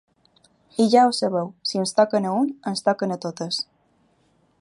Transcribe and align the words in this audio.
I 0.83 0.85
ja 0.93 1.03
ho 1.09 1.11
sabeu 1.17 1.51
si 1.71 1.81
ens 1.81 1.93
toquen 1.99 2.25
a 2.29 2.31
un 2.39 2.49
ens 2.71 2.83
toquen 2.89 3.15
a 3.17 3.19
totes. 3.27 3.61